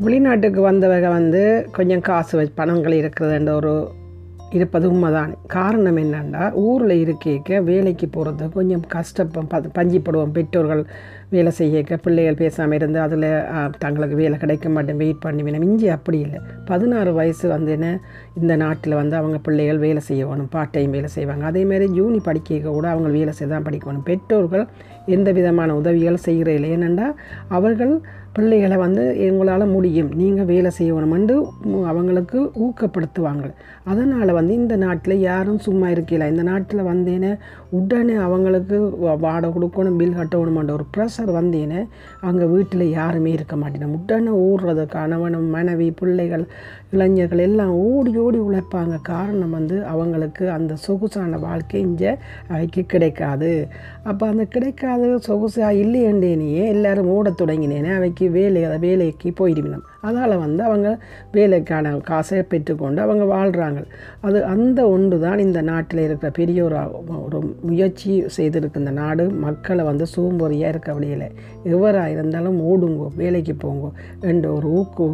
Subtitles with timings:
[0.00, 3.88] வெளிநாட்டுக்கு வந்தவங்க வந்து கொஞ்சம் காசு வச்சு பணங்கள் இருக்கிறதுன்ற ஒரு
[4.50, 5.36] இருப்பது உண்மைதான்.
[5.46, 10.86] காரணம் என்னென்னா ஊரில் இருக்க வேலைக்கு போகிறது கொஞ்சம் கஷ்டப்ப ப- பஞ்சிப்படுவோம் பெற்றோர்கள்.
[11.34, 13.26] வேலை செய்யக்க பிள்ளைகள் பேசாமல் இருந்து அதில்
[13.84, 15.64] தங்களுக்கு வேலை கிடைக்க மாட்டேன் வெயிட் பண்ணி வேணும்.
[15.68, 16.38] இஞ்சி அப்படி இல்லை.
[16.70, 17.88] பதினாறு வயசு வந்து என்ன
[18.40, 21.44] இந்த நாட்டில் வந்து அவங்க பிள்ளைகள் வேலை செய்யணும் பார்ட் டைம் வேலை செய்வாங்க.
[21.50, 24.06] அதேமாரி ஜூனி படிக்க கூட அவங்க வேலை செய்ய தான் படிக்கணும்.
[24.10, 24.64] பெற்றோர்கள்
[25.16, 27.14] எந்த விதமான உதவிகள் செய்கிறதில்லை ஏனென்றால்
[27.56, 27.92] அவர்கள்
[28.36, 31.36] பிள்ளைகளை வந்து எங்களால் முடியும் நீங்கள் வேலை செய்யணுமென்று
[31.90, 33.46] அவங்களுக்கு ஊக்கப்படுத்துவாங்க.
[33.90, 37.32] அதனால் வந்து இந்த நாட்டில் யாரும் சும்மா இருக்கல இந்த நாட்டில் வந்தேனே
[37.78, 38.78] உடனே அவங்களுக்கு
[39.24, 40.86] வாடகை கொடுக்கணும் பில் கட்டணுமென்ற ஒரு
[41.18, 41.78] சார் வந்தேன்னு
[42.20, 43.94] அங்கே வீட்டில் யாருமே இருக்க மாட்டேன்.
[43.98, 46.44] உடனே ஓடுறது கணவனும் மனைவி பிள்ளைகள்
[46.92, 48.96] இளைஞர்கள் எல்லாம் ஓடி ஓடி உழைப்பாங்க.
[49.02, 52.12] காரணம் வந்து அவங்களுக்கு அந்த சொகுசான வாழ்க்கை இங்கே
[52.48, 53.52] அவைக்கு கிடைக்காது.
[54.10, 60.98] அப்போ அந்த கிடைக்காத சொகுசாக இல்லையண்டேனையே எல்லாரும் ஓடத் தொடங்கினேனே அவைக்கு வேலை வேலைக்கு போயிடுவினோம் அதால் வந்து அவங்க
[61.32, 63.80] வேலைக்கான காசை பெற்றுக்கொண்டு அவங்க வாழ்கிறாங்க
[64.20, 66.76] அது அந்த ஒன்று தான் இந்த நாட்டில் இருக்கிற பெரிய ஒரு
[67.24, 69.30] ஒரு முயற்சி செய்திருக்கு இந்த நாடு.
[69.30, 71.26] மக்களை வந்து சூம்பொறியாக இருக்க வழியில்.
[71.64, 75.06] எவராக இருந்தாலும் ஓடுங்கோ வேலைக்கு போங்கோ என்ற ஒரு ஊக்கு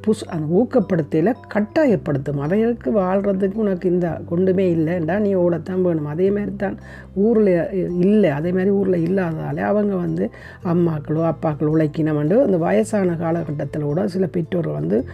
[0.00, 2.38] புஷ் அந்த ஊக்கப்படுத்தல கட்டாயப்படுத்தும்.
[2.38, 6.06] அவைகளுக்கு வாழ்கிறதுக்கு உனக்கு இந்த கொண்டுமே இல்லைண்டா நீ ஓடத்தான் வேணும்.
[6.06, 6.78] அதே மாதிரி தான்
[7.14, 8.30] ஊரில் இல்லை.
[8.30, 10.30] அதே மாதிரி ஊரில் இல்லாததால் அவங்க வந்து
[10.64, 15.04] அம்மாக்களோ அப்பாக்களோ உழைக்கினவண்டு அந்த வயசான காலகட்டத்தில் கூட சில பெற்றோர்கள் வந்து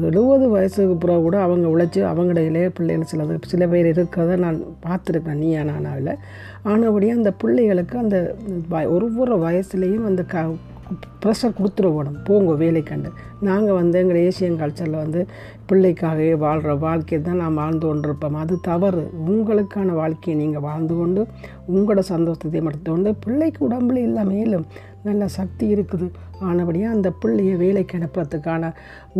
[0.00, 5.62] எழுபது வயசுக்கு பிறகு கூட அவங்க உழைச்சி அவங்கடையிலே பிள்ளைகள் சில சில பேர் இருக்கிறத நான் பார்த்துருக்கேன் நீயா
[5.62, 6.16] நானாவில்.
[6.62, 8.34] ஆனபடியாக அந்த பிள்ளைகளுக்கு அந்த
[8.70, 10.46] வ- ஒரு ஒரு வயசுலேயும் அந்த க
[11.22, 13.10] ப்ரெஷர் கொடுத்துருவோம் போங்க வேலைக்கண்டு.
[13.48, 15.20] நாங்கள் வந்து எங்கள் ஏசியன் கல்ச்சரில் வந்து
[15.70, 18.38] பிள்ளைக்காகவே வாழ்கிற வாழ்க்கையை தான் நாம் வாழ்ந்து கொண்டிருப்போம்.
[18.42, 19.02] அது தவறு.
[19.30, 21.22] உங்களுக்கான வாழ்க்கையை நீங்கள் வாழ்ந்து கொண்டு
[21.74, 24.66] உங்களோட சந்தோஷத்தை எடுத்துக்கொண்டு பிள்ளைக்கு உடம்புல இல்லை மேலும்
[25.06, 26.06] நல்ல சக்தி இருக்குது.
[26.50, 28.70] ஆனபடியாக அந்த பிள்ளையை வேலைக்கு அனுப்புறதுக்கான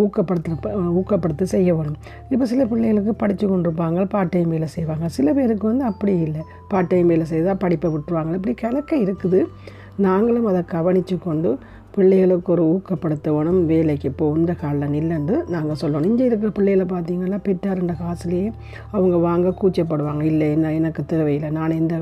[0.02, 1.98] ஊக்கப்படுத்த ஊக்கப்படுத்தி செய்ய வேணும்.
[2.32, 5.08] இப்போ சில பிள்ளைகளுக்கு படித்து கொண்டிருப்பாங்க பார்ட் டைம் வேலை செய்வாங்க.
[5.08, 6.44] சில பேருக்கு வந்து அப்படி இல்லை.
[6.68, 8.34] பார்ட் டைம் வேலை செய்தால் படிப்பை விட்டுருவாங்க.
[8.40, 9.40] இப்படி கணக்க இருக்குது.
[10.06, 11.50] நாங்களும் அதை கவனித்து கொண்டு
[11.94, 16.08] பிள்ளைகளுக்கு ஒரு ஊக்கப்படுத்தணும் வேலைக்கு போ இந்த காலில் நில்லுன்னு நாங்கள் சொல்லணும்.
[16.10, 18.48] இங்கே இருக்கிற பிள்ளைகளை பார்த்தீங்கன்னா பெற்றாருன்ற காசுலேயே
[18.94, 20.22] அவங்க வாங்க கூச்சப்படுவாங்க.
[20.32, 21.96] இல்லை என்ன எனக்கு தேவையில்லை நான் இந்த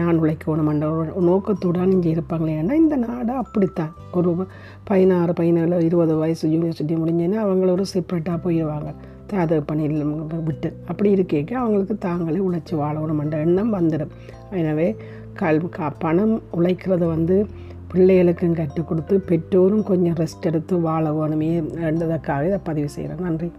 [0.00, 0.90] நான் உழைக்கணுமென்ற
[1.30, 3.92] நோக்கத்துடன் இங்கே இருப்பாங்களே ஏன்னா இந்த நாடு அப்படித்தான்.
[4.20, 4.32] ஒரு
[4.90, 8.92] பதினாறு பதினேழு இருபது வயசு யூனிவர்சிட்டி முடிஞ்சேன்னா அவங்கள ஒரு செப்பரேட்டாக போயிடுவாங்க.
[9.42, 9.84] அதை பண்ணி
[10.48, 10.68] விட்டு.
[10.90, 14.12] அப்படி இருக்கேக்க அவங்களுக்கு தாங்களே உழைச்சி வாழணுமன்ற எண்ணம் வந்துடும்.
[14.60, 14.88] எனவே
[15.34, 17.46] கல் கா பணம் உழைக்கிறத வந்து
[17.94, 21.50] பிள்ளைகளுக்கும் கற்றுக் கொடுத்து பெற்றோரும் கொஞ்சம் ரெஸ்ட் எடுத்து வாழ வேணுமே
[21.80, 23.22] என்றதற்காக இதை பதிவு செய்கிறேன்.
[23.22, 23.52] நன்றி.